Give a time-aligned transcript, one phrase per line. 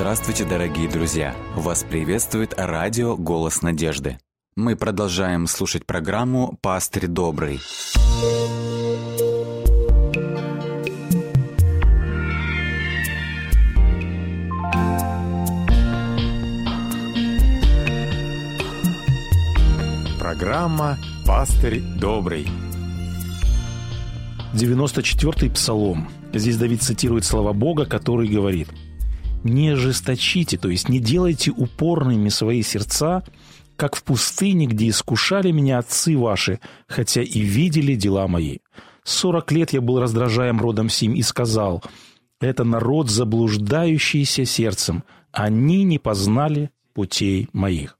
[0.00, 1.34] Здравствуйте, дорогие друзья!
[1.56, 4.20] Вас приветствует радио «Голос надежды».
[4.54, 7.58] Мы продолжаем слушать программу «Пастырь добрый».
[20.20, 20.96] Программа
[21.26, 22.46] «Пастырь добрый».
[24.54, 26.08] 94-й псалом.
[26.32, 28.68] Здесь Давид цитирует слова Бога, который говорит
[29.44, 33.22] «Не ожесточите, то есть не делайте упорными свои сердца,
[33.76, 38.58] как в пустыне, где искушали меня отцы ваши, хотя и видели дела мои.
[39.04, 41.82] Сорок лет я был раздражаем родом сим и сказал,
[42.40, 47.98] это народ, заблуждающийся сердцем, они не познали путей моих».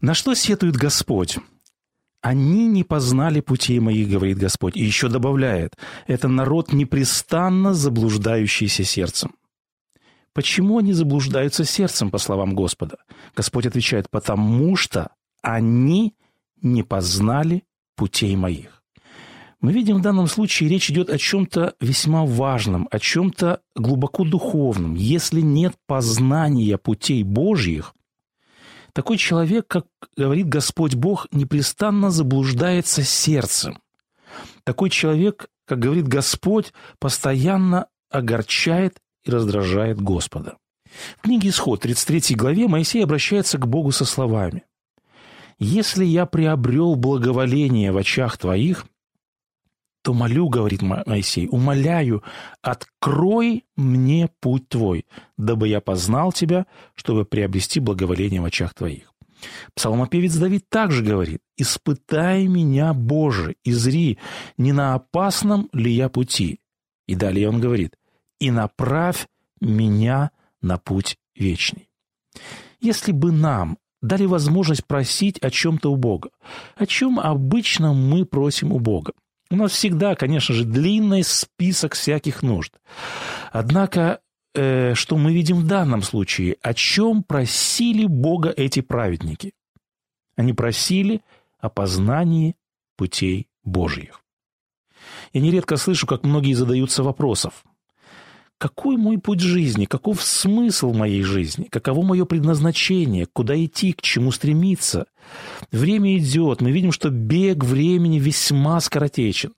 [0.00, 1.38] На что сетует Господь?
[2.20, 5.76] «Они не познали путей моих,— говорит Господь,— и еще добавляет,
[6.06, 9.32] это народ, непрестанно заблуждающийся сердцем».
[10.34, 12.96] Почему они заблуждаются сердцем, по словам Господа?
[13.36, 15.10] Господь отвечает, потому что
[15.42, 16.14] они
[16.62, 17.64] не познали
[17.96, 18.82] путей моих.
[19.60, 24.94] Мы видим в данном случае речь идет о чем-то весьма важном, о чем-то глубоко духовном.
[24.94, 27.94] Если нет познания путей Божьих,
[28.92, 29.86] такой человек, как
[30.16, 33.78] говорит Господь Бог, непрестанно заблуждается сердцем.
[34.64, 40.56] Такой человек, как говорит Господь, постоянно огорчает и раздражает Господа.
[41.18, 44.64] В книге «Исход» 33 главе Моисей обращается к Богу со словами
[45.58, 48.86] «Если я приобрел благоволение в очах твоих,
[50.02, 52.22] то молю, говорит Моисей, умоляю,
[52.60, 55.06] открой мне путь твой,
[55.38, 59.12] дабы я познал тебя, чтобы приобрести благоволение в очах твоих.
[59.74, 64.18] Псалмопевец Давид также говорит, «Испытай меня, Боже, и зри,
[64.56, 66.60] не на опасном ли я пути».
[67.06, 67.96] И далее он говорит,
[68.42, 69.28] «И направь
[69.60, 71.88] меня на путь вечный».
[72.80, 76.30] Если бы нам дали возможность просить о чем-то у Бога,
[76.74, 79.12] о чем обычно мы просим у Бога,
[79.48, 82.74] у нас всегда, конечно же, длинный список всяких нужд.
[83.52, 84.18] Однако,
[84.54, 86.56] э, что мы видим в данном случае?
[86.62, 89.52] О чем просили Бога эти праведники?
[90.34, 91.20] Они просили
[91.60, 92.56] о познании
[92.96, 94.20] путей Божьих.
[95.32, 97.62] Я нередко слышу, как многие задаются вопросов.
[98.58, 99.86] Какой мой путь жизни?
[99.86, 101.64] Каков смысл моей жизни?
[101.64, 103.26] Каково мое предназначение?
[103.26, 103.92] Куда идти?
[103.92, 105.06] К чему стремиться?
[105.72, 106.60] Время идет.
[106.60, 109.52] Мы видим, что бег времени весьма скоротечен.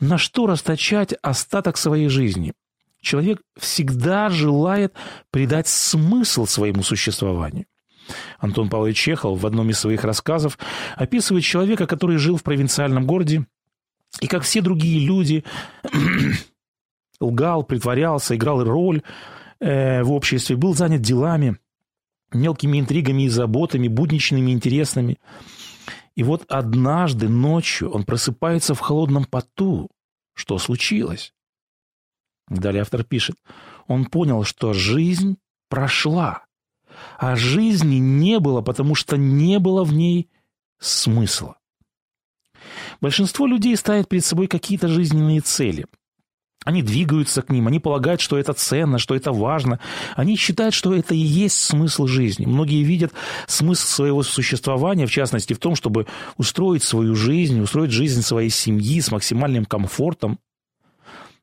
[0.00, 2.54] На что расточать остаток своей жизни?
[3.00, 4.94] Человек всегда желает
[5.30, 7.66] придать смысл своему существованию.
[8.38, 10.58] Антон Павлович Чехов в одном из своих рассказов
[10.96, 13.46] описывает человека, который жил в провинциальном городе,
[14.20, 15.44] и как все другие люди
[17.20, 19.02] лгал, притворялся, играл роль
[19.60, 21.58] э, в обществе, был занят делами,
[22.32, 25.18] мелкими интригами и заботами, будничными, интересными.
[26.14, 29.88] И вот однажды ночью он просыпается в холодном поту.
[30.34, 31.32] Что случилось?
[32.48, 33.36] Далее автор пишет.
[33.86, 35.36] Он понял, что жизнь
[35.68, 36.44] прошла,
[37.18, 40.30] а жизни не было, потому что не было в ней
[40.78, 41.58] смысла.
[43.00, 45.86] Большинство людей ставят перед собой какие-то жизненные цели–
[46.68, 49.80] они двигаются к ним, они полагают, что это ценно, что это важно.
[50.16, 52.44] Они считают, что это и есть смысл жизни.
[52.44, 53.10] Многие видят
[53.46, 56.06] смысл своего существования, в частности, в том, чтобы
[56.36, 60.40] устроить свою жизнь, устроить жизнь своей семьи с максимальным комфортом.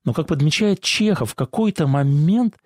[0.04, 2.58] Но, как подмечает Чехов, в какой-то момент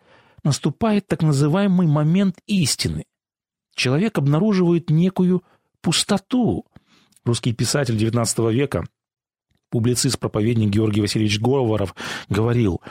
[0.43, 3.05] наступает так называемый момент истины.
[3.73, 5.45] Человек обнаруживает некую
[5.79, 6.65] пустоту.
[7.23, 8.83] Русский писатель XIX века–
[9.69, 11.95] публицист-проповедник Георгий Васильевич Говоров
[12.29, 12.81] говорил,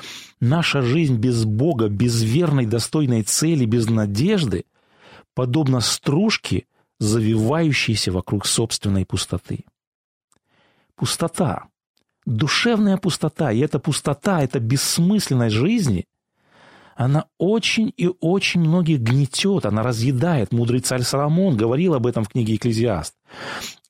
[0.41, 4.65] «Наша жизнь без Бога, без верной, достойной цели, без надежды,
[5.35, 6.65] подобна стружке,
[6.99, 9.65] завивающейся вокруг собственной пустоты».
[10.95, 11.69] Пустота,
[12.27, 16.07] душевная пустота, и эта пустота, эта бессмысленность жизни,
[16.97, 20.51] она очень и очень многих гнетет, она разъедает.
[20.53, 23.15] Мудрый царь Соломон говорил об этом в книге «Экклезиаст».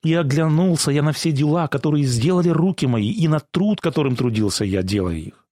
[0.03, 4.65] И оглянулся я на все дела, которые сделали руки мои, и на труд, которым трудился
[4.65, 5.47] я, делая их.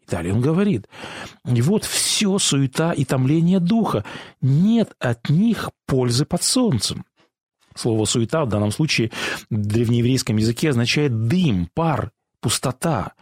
[0.00, 0.88] И далее он говорит,
[1.44, 4.04] и вот все суета и томление духа,
[4.40, 7.04] нет от них пользы под солнцем.
[7.76, 9.12] Слово «суета» в данном случае
[9.48, 13.12] в древнееврейском языке означает дым, пар, пустота.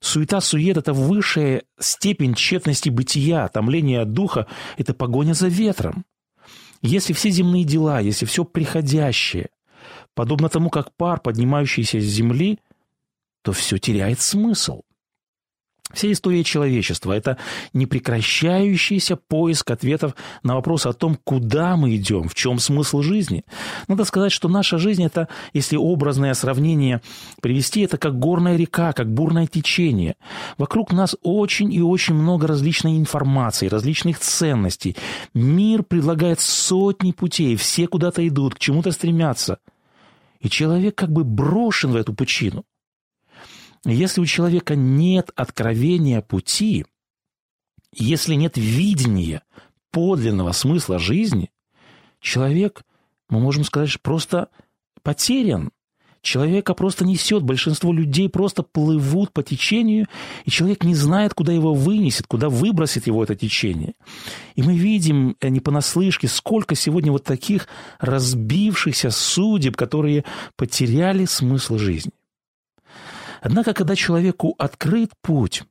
[0.00, 4.46] Суета-сует– это высшая степень тщетности бытия, томление духа–
[4.76, 6.04] это погоня за ветром.
[6.80, 9.48] Если все земные дела, если все приходящее,
[10.18, 12.58] подобно тому, как пар, поднимающийся с земли,
[13.44, 14.82] то все теряет смысл.
[15.94, 17.38] Вся история человечества– это
[17.72, 23.44] непрекращающийся поиск ответов на вопрос о том, куда мы идем, в чем смысл жизни.
[23.86, 27.00] Надо сказать, что наша жизнь– это, если образное сравнение
[27.40, 30.16] привести, это как горная река, как бурное течение.
[30.58, 34.96] Вокруг нас очень и очень много различной информации, различных ценностей.
[35.32, 39.58] Мир предлагает сотни путей, все куда-то идут, к чему-то стремятся.
[40.40, 42.64] И человек как бы брошен в эту пучину–
[43.84, 46.86] если у человека нет откровения пути,
[47.92, 49.42] если нет видения
[49.90, 51.50] подлинного смысла жизни,
[52.20, 52.82] человек,
[53.28, 54.50] мы можем сказать, просто
[55.02, 55.70] потерян.
[56.28, 60.08] Человека просто несет, большинство людей просто плывут по течению,
[60.44, 63.94] и человек не знает, куда его вынесет, куда выбросит его это течение.
[64.54, 67.66] И мы видим э, не понаслышке, сколько сегодня вот таких
[67.98, 70.24] разбившихся судеб, которые
[70.56, 72.12] потеряли смысл жизни.
[73.40, 75.62] Однако, когда человеку открыт путь,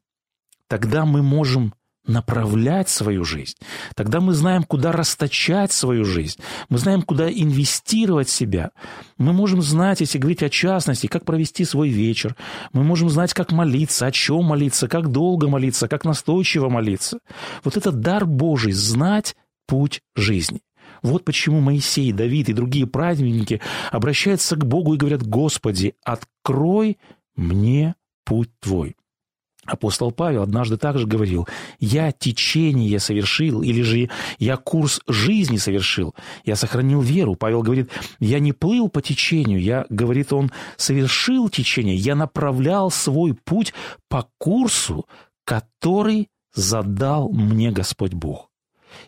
[0.67, 1.75] тогда мы можем
[2.07, 3.55] направлять свою жизнь.
[3.95, 6.39] Тогда мы знаем, куда расточать свою жизнь.
[6.69, 8.71] Мы знаем, куда инвестировать себя.
[9.17, 12.35] Мы можем знать, если говорить о частности, как провести свой вечер.
[12.73, 17.19] Мы можем знать, как молиться, о чем молиться, как долго молиться, как настойчиво молиться.
[17.63, 19.35] Вот это дар Божий– знать
[19.67, 20.61] путь жизни.
[21.03, 23.61] Вот почему Моисей, Давид и другие праведники
[23.91, 26.97] обращаются к Богу и говорят, «Господи, открой
[27.35, 27.95] мне
[28.25, 28.95] путь твой.
[29.67, 31.45] Апостол Павел однажды также говорил,
[31.79, 34.09] «Я течение совершил, или же
[34.39, 36.15] я курс жизни совершил,
[36.45, 37.35] я сохранил веру».
[37.35, 43.33] Павел говорит, «Я не плыл по течению, я, говорит он, совершил течение, я направлял свой
[43.33, 43.73] путь
[44.07, 45.05] по курсу,
[45.43, 48.49] который задал мне Господь Бог».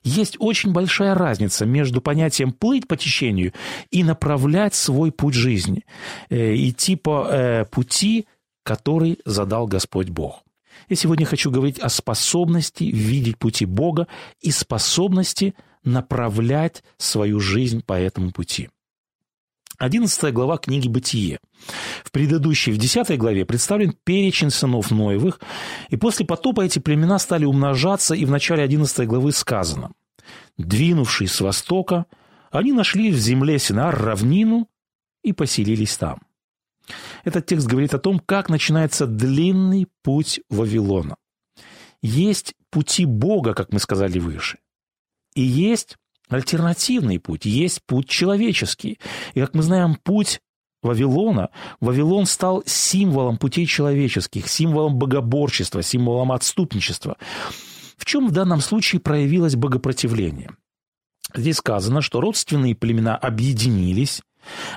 [0.03, 3.53] Есть очень большая разница между понятием «плыть по течению»
[3.91, 5.85] и направлять свой путь жизни,
[6.29, 8.27] э, идти по э, пути,
[8.63, 10.43] который задал Господь Бог.
[10.89, 14.07] Я сегодня хочу говорить о способности видеть пути Бога
[14.41, 15.53] и способности
[15.83, 18.69] направлять свою жизнь по этому пути.
[19.77, 21.39] 11 глава книги «Бытие».
[22.03, 25.39] В предыдущей, в 10 главе, представлен перечень сынов Ноевых,
[25.89, 29.91] и после потопа эти племена стали умножаться, и в начале 11 главы сказано
[30.57, 32.07] «Двинувшись с востока,
[32.51, 34.67] они нашли в земле Синар равнину
[35.23, 36.19] и поселились там».
[37.23, 41.15] Этот текст говорит о том, как начинается длинный путь Вавилона.
[42.01, 44.59] Есть пути Бога, как мы сказали выше,
[45.35, 45.97] и есть
[46.29, 48.99] альтернативный путь, есть путь человеческий.
[49.33, 50.41] И, как мы знаем, путь
[50.81, 51.49] Вавилона,
[51.81, 57.17] Вавилон стал символом путей человеческих, символом богоборчества, символом отступничества.
[57.97, 60.51] В чем в данном случае проявилось богопротивление?
[61.35, 64.21] Здесь сказано, что родственные племена объединились,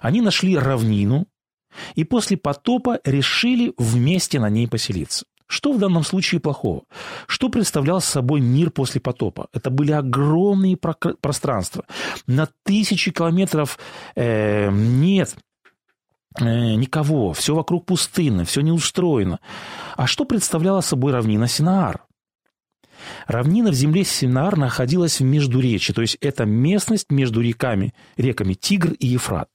[0.02, 1.26] они нашли равнину,
[1.94, 5.26] и после потопа решили вместе на ней поселиться.
[5.52, 6.84] Что в данном случае плохого?
[7.26, 9.48] Что представлял собой мир после потопа?
[9.52, 11.84] Это были огромные пространства.
[12.26, 13.78] На тысячи километров
[14.14, 15.36] э, нет
[16.40, 19.40] э, никого, все вокруг пустынно, все не устроено.
[19.94, 22.06] А что представляла собой равнина Синаар?
[23.26, 28.92] Равнина в земле Синаар находилась в Междуречии, то есть это местность между реками, реками Тигр
[28.92, 29.50] и Ефрат.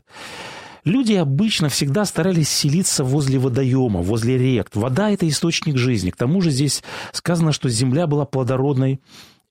[0.87, 4.69] Люди обычно всегда старались селиться возле водоема, возле рек.
[4.73, 6.11] Вода– это источник жизни.
[6.11, 9.01] К тому же здесь сказано, что земля была плодородной,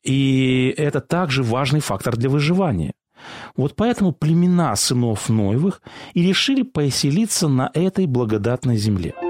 [0.03, 2.95] и это также важный фактор для выживания.
[3.55, 5.83] Вот поэтому племена сынов Ноевых
[6.15, 9.13] и решили поселиться на этой благодатной земле–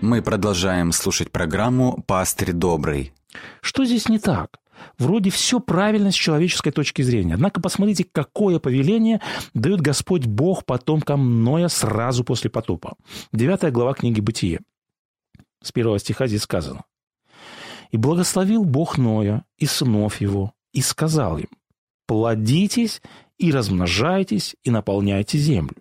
[0.00, 3.12] Мы продолжаем слушать программу «Пастырь добрый».
[3.60, 4.58] Что здесь не так?
[4.96, 7.34] Вроде все правильно с человеческой точки зрения.
[7.34, 9.20] Однако посмотрите, какое повеление
[9.52, 12.94] дает Господь Бог потомкам Ноя сразу после потопа.
[13.30, 14.60] Девятая глава книги «Бытие».
[15.62, 16.84] С первого стиха здесь сказано.
[17.90, 21.48] «И благословил Бог Ноя и сынов его, и сказал им,
[22.06, 23.02] плодитесь
[23.36, 25.76] и размножайтесь, и наполняйте землю».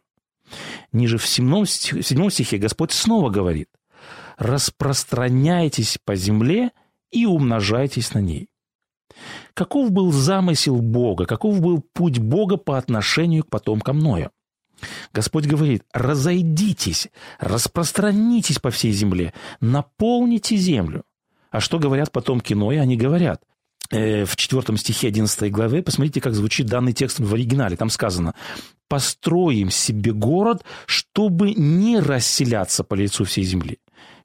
[0.91, 3.69] Ниже в седьмом стихе Господь снова говорит,
[4.39, 6.71] распространяйтесь по земле
[7.11, 8.47] и умножайтесь на ней.
[9.53, 14.31] Каков был замысел Бога, каков был путь Бога по отношению к потомкам Ноя?
[15.13, 21.03] Господь говорит, разойдитесь, распространитесь по всей земле, наполните землю.
[21.51, 22.81] А что говорят потомки Ноя?
[22.81, 23.41] Они говорят,
[23.91, 27.75] э, в 4 стихе 11 главы, посмотрите, как звучит данный текст в оригинале.
[27.75, 28.35] Там сказано,
[28.87, 33.79] построим себе город, чтобы не расселяться по лицу всей земли.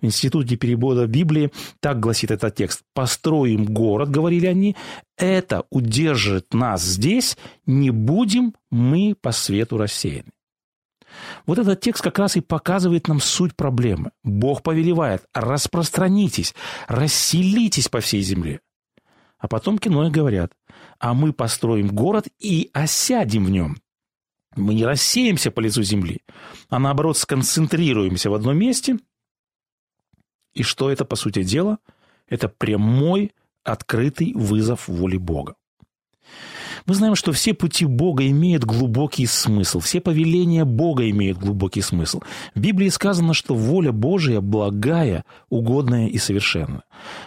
[0.05, 2.83] Институте перевода Библии так гласит этот текст.
[2.95, 4.77] «Построим город»,— говорили они,—
[5.17, 10.31] «это удержит нас здесь, не будем мы по свету рассеяны».
[11.47, 14.11] Вот этот текст как раз и показывает нам суть проблемы.
[14.23, 16.55] Бог повелевает, распространитесь,
[16.89, 18.61] расселитесь по всей земле.
[19.39, 20.53] А потом кино говорят,
[20.99, 23.77] а мы построим город и осядем в нем.
[24.57, 26.23] Мы не рассеемся по лицу земли,
[26.71, 28.99] а наоборот сконцентрируемся в одном месте–
[30.55, 31.79] и что это, по сути дела?
[32.29, 33.33] Это прямой,
[33.65, 35.57] открытый вызов воле Бога.
[36.87, 42.21] Мы знаем, что все пути Бога имеют глубокий смысл, все повеления Бога имеют глубокий смысл.
[42.55, 46.83] В Библии сказано, что воля Божия благая, угодная и совершенная.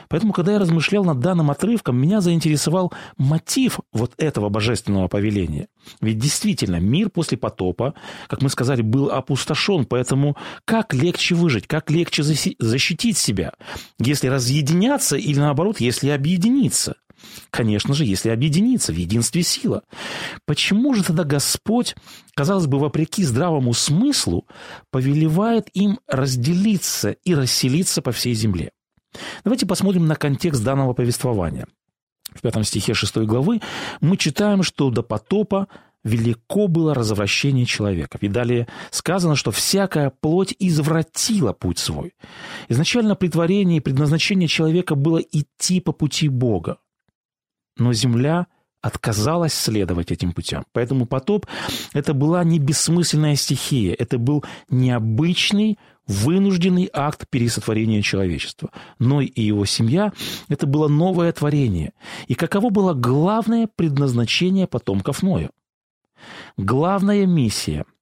[0.10, 5.70] Поэтому, когда я размышлял над данным отрывком, меня заинтересовал мотив вот этого божественного повеления.
[6.02, 7.96] Ведь действительно, мир после потопа,
[8.28, 13.54] как мы сказали, был опустошен, поэтому как легче выжить, как легче защитить себя,
[13.98, 16.96] если разъединяться или наоборот, если объединиться–
[17.50, 19.84] Конечно же, если объединиться, в единстве сила.
[20.46, 21.96] Почему же тогда Господь,
[22.36, 24.46] казалось бы, вопреки здравому смыслу,
[24.92, 28.72] повелевает им разделиться и расселиться по всей земле?
[29.44, 31.68] Давайте посмотрим на контекст данного повествования.
[32.34, 33.62] В пятом стихе шестой главы
[34.02, 35.68] мы читаем, что до потопа
[36.04, 38.18] велико было развращение человека.
[38.22, 42.14] И далее сказано, что всякая плоть извратила путь свой.
[42.70, 46.78] Изначально притворение и предназначение человека было идти по пути Бога
[47.78, 48.48] но Земля
[48.82, 50.66] отказалась следовать этим путям.
[50.72, 51.46] Поэтому потоп–
[51.94, 58.70] это была не бессмысленная стихия, это был необычный, вынужденный акт пересотворения человечества.
[59.00, 60.14] Но и его семья–
[60.48, 61.94] это было новое творение.
[62.28, 65.50] И каково было главное предназначение потомков Ноя?
[66.58, 67.86] Главная миссия–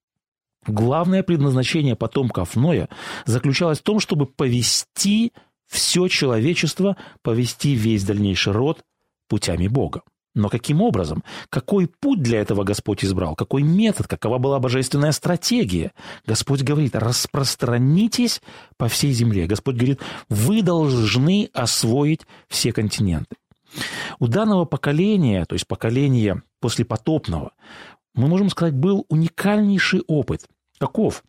[0.67, 2.89] Главное предназначение потомков Ноя
[3.25, 5.31] заключалось в том, чтобы повести
[5.67, 8.83] все человечество, повести весь дальнейший род
[9.27, 10.01] путями Бога.
[10.35, 11.23] Но каким образом?
[11.49, 13.35] Какой путь для этого Господь избрал?
[13.35, 14.07] Какой метод?
[14.07, 15.93] Какова была божественная стратегия?
[16.25, 18.41] Господь говорит, распространитесь
[18.77, 19.47] по всей земле.
[19.47, 23.37] Господь говорит, вы должны освоить все континенты.
[24.19, 27.53] У данного поколения, то есть поколения послепотопного,
[28.13, 30.47] мы можем сказать, был уникальнейший опыт.
[30.79, 31.23] Каков?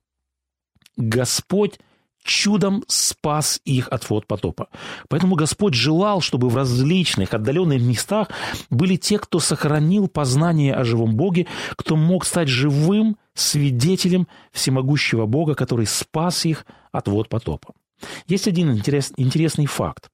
[0.96, 1.78] Господь
[2.26, 4.68] чудом спас их от вод потопа.
[5.09, 8.28] Поэтому Господь желал, чтобы в различных отдаленных местах
[8.71, 15.54] были те, кто сохранил познание о живом Боге, кто мог стать живым свидетелем всемогущего Бога,
[15.54, 17.75] который спас их от вод потопа.
[18.26, 20.11] Есть один интерес, интересный факт.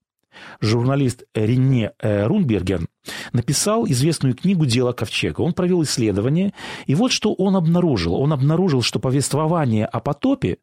[0.61, 2.87] Журналист Рене э, Рунберген
[3.33, 5.41] написал известную книгу «Дело ковчега».
[5.41, 6.53] Он провел исследование,
[6.87, 8.15] и вот что он обнаружил.
[8.15, 10.59] Он обнаружил, что повествование о потопе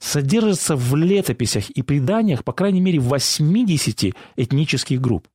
[0.00, 5.28] содержится в летописях и преданиях, по крайней мере, 80 этнических групп.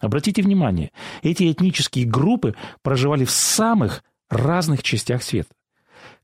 [0.00, 0.90] Обратите внимание,
[1.22, 5.50] эти этнические группы проживали в самых разных частях света.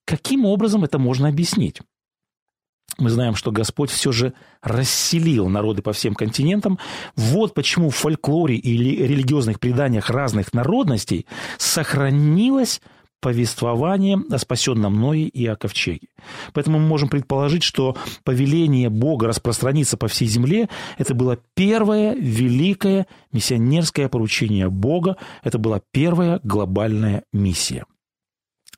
[0.04, 1.80] Каким образом это можно объяснить?
[2.98, 6.78] Мы знаем, что Господь все же расселил народы по всем континентам.
[7.14, 11.26] Вот почему в фольклоре или религиозных преданиях разных народностей
[11.58, 12.80] сохранилась
[13.20, 16.08] повествование о спасенном Ное и о ковчеге.
[16.52, 23.06] Поэтому мы можем предположить, что повеление Бога распространиться по всей земле– это было первое великое
[23.32, 27.84] миссионерское поручение Бога, это была первая глобальная миссия.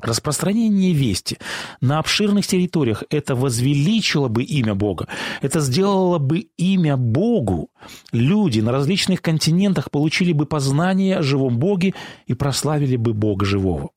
[0.02, 1.36] Распространение вести
[1.82, 5.08] на обширных территориях это возвеличило бы имя Бога,
[5.42, 7.70] это сделало бы имя Богу.
[8.10, 11.94] Люди на различных континентах получили бы познание о живом Боге
[12.26, 13.90] и прославили бы Бога живого.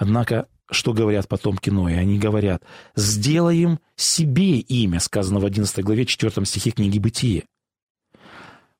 [0.00, 1.98] Однако что говорят потомки Ноя?
[1.98, 2.62] Они говорят,
[2.96, 7.44] сделаем себе имя, сказано в 11 главе 4 стихе книги «Бытие».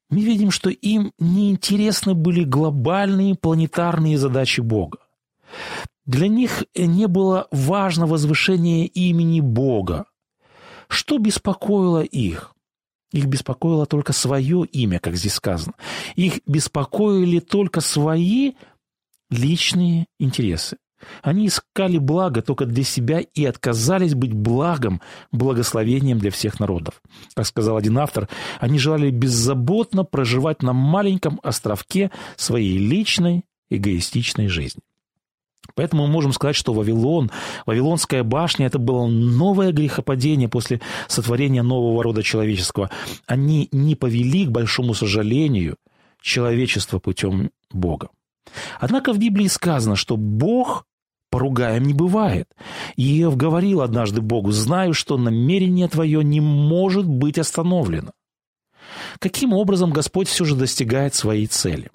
[0.09, 4.99] Мы видим, что им неинтересны были глобальные планетарные задачи Бога.
[6.07, 10.07] Для них не было важно возвышение имени Бога.
[10.89, 12.55] Что беспокоило их?
[13.13, 15.75] Их беспокоило только свое имя, как здесь сказано.
[16.17, 18.55] Их беспокоили только свои
[19.29, 20.79] личные интересы.
[21.23, 25.01] Они искали благо только для себя и отказались быть благом,
[25.33, 27.01] благословением для всех народов.
[27.35, 34.83] Как сказал один автор, они желали беззаботно проживать на маленьком островке своей личной эгоистичной жизни.
[35.75, 37.31] Поэтому мы можем сказать, что Вавилон,
[37.67, 42.91] Вавилонская башня, это было новое грехопадение после сотворения нового рода человеческого.
[43.27, 45.77] Они не повели, к большому сожалению,
[46.21, 48.09] человечество путем Бога.
[48.81, 50.87] Однако в Библии сказано, что Бог
[51.31, 52.49] поругаем не бывает.
[52.97, 58.13] Иов говорил однажды Богу, знаю, что намерение твое не может быть остановлено.
[59.19, 61.91] Каким образом Господь все же достигает своей цели?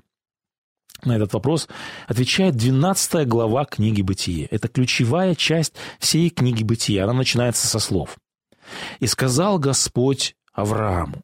[1.04, 1.68] На этот вопрос
[2.08, 4.48] отвечает 12 глава книги «Бытие».
[4.48, 7.04] Это ключевая часть всей книги «Бытия».
[7.04, 8.18] Она начинается со слов.
[9.00, 11.22] «И сказал Господь Аврааму,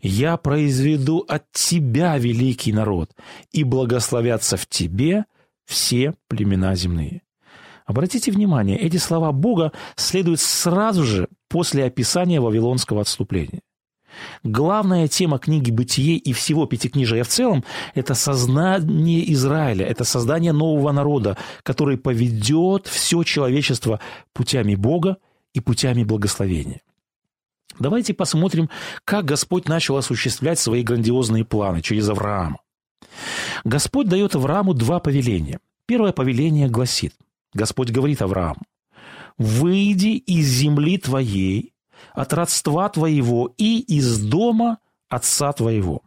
[0.00, 3.10] «Я произведу от тебя великий народ,
[3.52, 5.24] и благословятся в тебе
[5.66, 7.22] все племена земные».
[7.88, 13.62] Обратите внимание, эти слова Бога следуют сразу же после описания вавилонского отступления.
[14.42, 20.92] Главная тема книги «Бытие» и всего Пятикнижия в целом– это сознание Израиля, это создание нового
[20.92, 24.00] народа, который поведет все человечество
[24.34, 25.16] путями Бога
[25.54, 26.82] и путями благословения.
[27.78, 28.68] Давайте посмотрим,
[29.06, 32.58] как Господь начал осуществлять свои грандиозные планы через Авраама.
[33.64, 35.58] Господь дает Аврааму два повеления.
[35.86, 37.14] Первое повеление гласит,
[37.54, 38.60] Господь говорит Аврааму,
[39.36, 41.72] «Выйди из земли твоей,
[42.14, 46.02] от родства твоего и из дома отца твоего.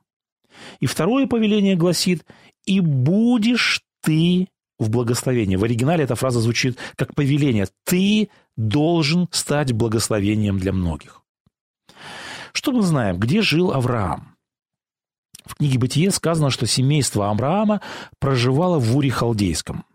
[0.80, 2.26] И второе повеление гласит,
[2.66, 5.56] и будешь ты в благословении.
[5.56, 7.68] В оригинале эта фраза звучит как повеление.
[7.86, 11.22] Ты должен стать благословением для многих.
[12.54, 13.18] Что мы знаем?
[13.18, 14.36] Где жил Авраам?
[15.46, 17.82] В книге «Бытие» сказано, что семейство Авраама
[18.20, 19.86] проживало в Уре Халдейском.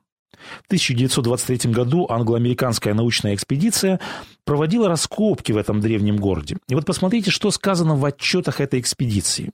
[0.63, 4.01] В 1923 году англо-американская научная экспедиция
[4.45, 6.59] проводила раскопки в этом древнем городе.
[6.69, 9.53] И вот посмотрите, что сказано в отчетах этой экспедиции.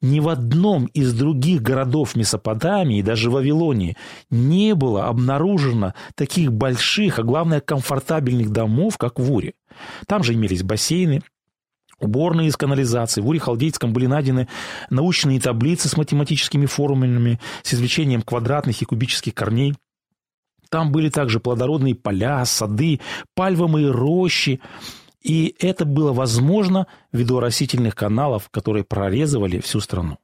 [0.00, 3.96] Ни в одном из других городов Месопотамии, даже в Вавилонии,
[4.30, 9.54] не было обнаружено таких больших, а главное, комфортабельных домов, как в Уре.
[10.06, 11.22] Там же имелись бассейны,
[12.00, 13.20] уборные из канализации.
[13.20, 14.48] В Уре-Халдейском были найдены
[14.90, 19.74] научные таблицы с математическими формулами, с извлечением квадратных и кубических корней.
[20.70, 23.00] Там были также плодородные поля, сады,
[23.34, 24.60] пальвовые рощи.
[25.22, 30.18] И это было возможно ввиду растительных каналов, которые прорезывали всю страну.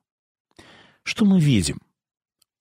[1.03, 1.79] Что мы видим?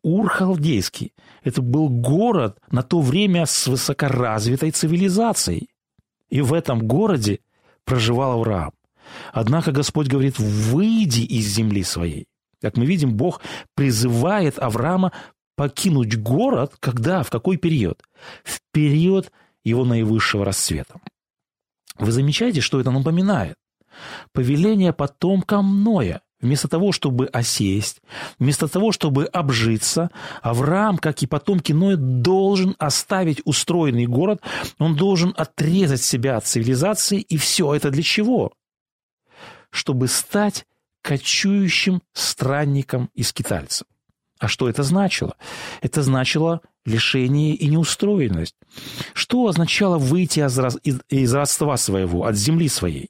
[0.04, 5.70] Ур-Халдейский– это был город на то время с высокоразвитой цивилизацией.
[6.30, 7.40] И в этом городе
[7.86, 8.72] проживал Авраам.
[9.32, 12.28] Однако Господь говорит, выйди из земли своей.
[12.62, 13.42] Как мы видим, Бог
[13.76, 15.12] призывает Авраама
[15.56, 18.02] покинуть город, когда, в какой период?
[18.44, 19.32] В период
[19.64, 21.00] его наивысшего расцвета.
[21.98, 23.56] Вы замечаете, что это напоминает?
[24.32, 26.22] Повеление потомкам Ноя.
[26.42, 28.02] Вместо того, чтобы осесть,
[28.38, 30.10] вместо того, чтобы обжиться,
[30.42, 34.42] Авраам, как и потомки Ноя, должен оставить устроенный город,
[34.78, 38.52] он должен отрезать себя от цивилизации, и все это для чего?
[39.74, 40.66] Чтобы стать
[41.02, 43.88] кочующим странником и скитальцем.
[44.40, 45.36] А что это значило?
[45.82, 48.56] Это значило лишение и неустроенность.
[49.14, 50.40] Что означало выйти
[51.10, 53.10] из, родства своего, от земли своей?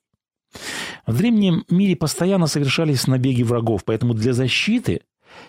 [1.06, 5.02] В древнем мире постоянно совершались набеги врагов, поэтому для защиты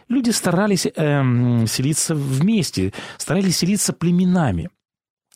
[0.09, 4.71] люди старались эм, селиться вместе, старались селиться племенами.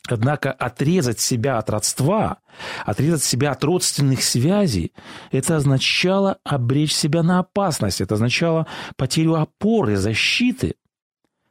[0.07, 2.39] Однако отрезать себя от родства,
[2.85, 4.93] отрезать себя от родственных связей,
[5.31, 10.75] это означало обречь себя на опасность, это означало потерю опоры, защиты.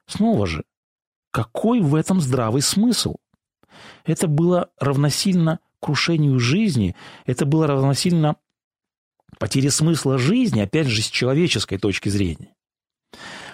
[0.06, 0.64] Снова же,
[1.30, 3.16] какой в этом здравый смысл?
[4.04, 8.36] Это было равносильно крушению жизни, это было равносильно
[9.38, 12.54] потере смысла жизни, опять же, с человеческой точки зрения.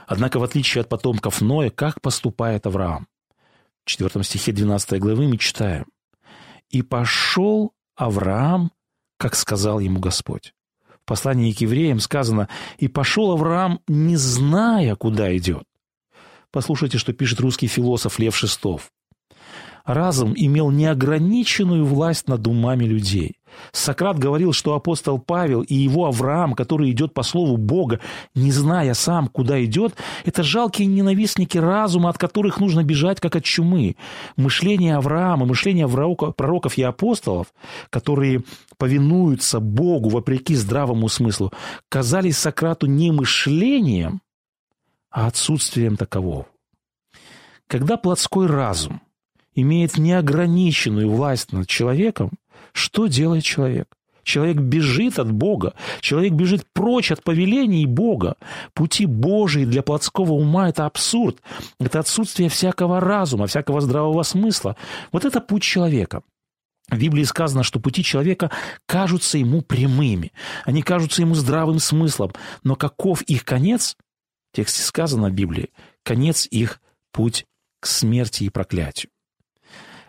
[0.07, 3.09] Однако, в отличие от потомков Ноя, как поступает Авраам?
[3.85, 5.87] В 4 стихе 12 главы мы читаем.
[6.71, 8.73] «И пошел Авраам,
[9.19, 10.55] как сказал ему Господь».
[11.03, 15.65] В послании к евреям сказано «И пошел Авраам, не зная, куда идет».
[16.51, 18.91] Послушайте, что пишет русский философ Лев Шестов.
[19.85, 23.37] Разум имел неограниченную власть над умами людей.
[23.73, 28.01] Сократ говорил, что апостол Павел и его Авраам, который идет по слову Бога,
[28.35, 29.95] не зная сам, куда идет,
[30.25, 33.97] это жалкие ненавистники разума, от которых нужно бежать, как от чумы.
[34.37, 37.49] Мышление Авраама, мышление пророков и апостолов,
[37.91, 38.43] которые
[38.77, 41.53] повинуются Богу вопреки здравому смыслу,
[41.89, 44.21] казались Сократу не мышлением,
[45.11, 46.47] а отсутствием такового.
[47.69, 49.01] Когда плотской разум
[49.55, 52.31] имеет неограниченную власть над человеком,
[52.73, 53.89] что делает человек?
[54.25, 58.37] Человек бежит от Бога, человек бежит прочь от повелений Бога.
[58.73, 61.43] Пути Божии для плотского ума– это абсурд,
[61.79, 64.77] это отсутствие всякого разума, всякого здравого смысла.
[65.13, 66.23] Вот это путь человека.
[66.89, 68.51] В Библии сказано, что пути человека
[68.87, 70.33] кажутся ему прямыми,
[70.65, 73.97] они кажутся ему здравым смыслом, но каков их конец?
[74.53, 75.71] В тексте сказано в Библии,
[76.03, 76.81] конец их–
[77.13, 77.47] путь
[77.81, 79.11] к смерти и проклятию.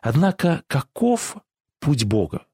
[0.05, 1.35] Однако каков
[1.79, 2.45] путь Бога?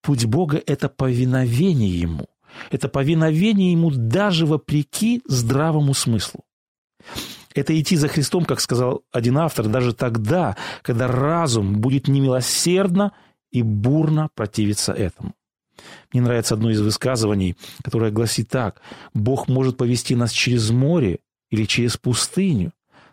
[0.00, 2.30] Путь Бога– это повиновение Ему.
[2.70, 6.46] Это повиновение Ему даже вопреки здравому смыслу.
[7.54, 13.12] Это идти за Христом, как сказал один автор, даже тогда, когда разум будет немилосердно
[13.50, 15.34] и бурно противиться этому.
[16.10, 18.80] Мне нравится одно из высказываний, которое гласит так.
[19.12, 21.18] «Бог может повести нас через море
[21.50, 22.72] или через пустыню,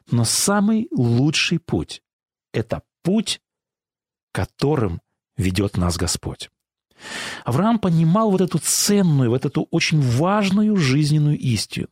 [0.10, 2.02] но самый лучший путь–
[2.54, 3.42] это путь,
[4.36, 5.00] которым
[5.38, 6.50] ведет нас Господь».
[7.46, 11.88] Авраам понимал вот эту ценную, вот эту очень важную жизненную истину.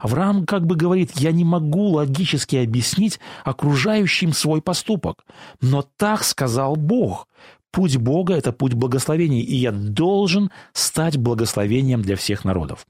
[0.00, 5.24] Авраам как бы говорит, я не могу логически объяснить окружающим свой поступок,
[5.60, 7.28] но так сказал Бог.
[7.70, 12.86] Путь Бога– это путь благословений, и я должен стать благословением для всех народов.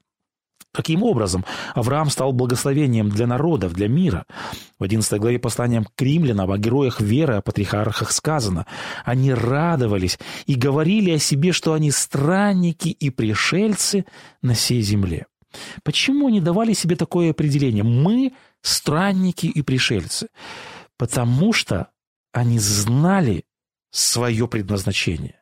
[0.79, 4.27] Каким образом Авраам стал благословением для народов, для мира?
[4.79, 8.65] В 11 главе послания к римлянам о героях веры, о патриархах сказано.
[9.05, 14.05] Они радовались и говорили о себе, что они странники и пришельцы
[14.41, 15.27] на всей земле.
[15.83, 17.83] Почему они давали себе такое определение?
[17.83, 20.29] Мы странники и пришельцы.
[20.97, 21.89] Потому что
[22.33, 23.47] они знали
[23.91, 25.38] свое предназначение.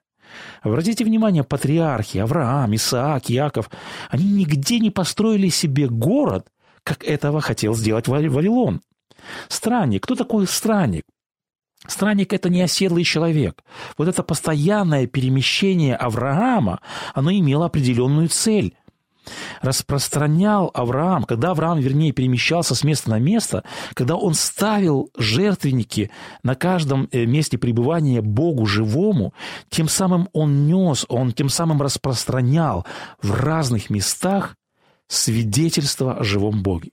[0.63, 3.71] Обратите внимание, патриархи Авраам, Исаак, Яков,
[4.11, 6.49] они нигде не построили себе город,
[6.83, 8.81] как этого хотел сделать Вавилон.
[9.49, 10.05] Странник.
[10.05, 11.05] Кто такой странник?
[11.87, 13.63] Странник– это не оседлый человек.
[13.97, 16.81] Вот это постоянное перемещение Авраама,
[17.15, 18.77] оно имело определенную цель–
[19.63, 26.11] распространял Авраам, когда Авраам, вернее, перемещался с места на место, когда он ставил жертвенники
[26.43, 29.33] на каждом э, месте пребывания Богу живому,
[29.69, 32.87] тем самым он нес, он тем самым распространял
[33.23, 34.57] в разных местах
[35.09, 36.91] свидетельство о живом Боге.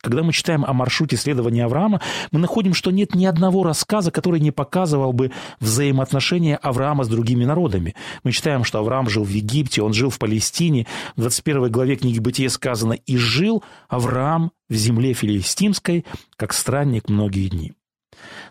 [0.00, 4.38] Когда мы читаем о маршруте следования Авраама, мы находим, что нет ни одного рассказа, который
[4.38, 7.96] не показывал бы взаимоотношения Авраама с другими народами.
[8.22, 10.86] Мы читаем, что Авраам жил в Египте, он жил в Палестине.
[11.16, 16.06] В 21 главе книги Бытия сказано «И жил Авраам в земле филистимской,
[16.36, 17.72] как странник многие дни».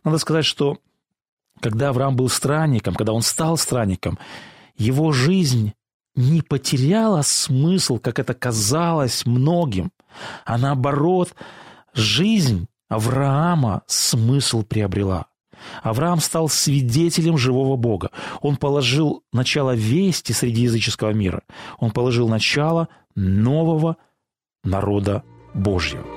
[0.03, 0.77] Надо сказать, что
[1.61, 4.19] когда Авраам был странником, когда он стал странником,
[4.75, 5.73] его жизнь
[6.15, 9.91] не потеряла смысл, как это казалось многим,
[10.45, 11.33] а наоборот,
[11.93, 15.27] жизнь Авраама смысл приобрела.
[15.83, 18.11] Авраам стал свидетелем живого Бога.
[18.41, 21.43] Он положил начало вести среди языческого мира.
[21.79, 23.97] Он положил начало нового
[24.63, 26.16] народа Божьего.